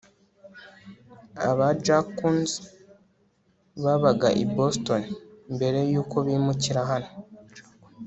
[1.49, 2.51] aba jackons
[3.83, 5.01] babaga i boston
[5.55, 7.11] mbere yuko bimukira hano